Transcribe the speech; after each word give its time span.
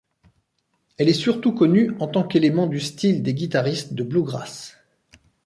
Elle 0.97 1.09
est 1.09 1.13
surtout 1.13 1.51
connue 1.53 1.91
en 1.99 2.07
tant 2.07 2.23
qu'élément 2.23 2.65
du 2.65 2.79
style 2.79 3.21
des 3.21 3.35
guitaristes 3.35 3.93
de 3.93 4.01
bluegrass. 4.01 4.79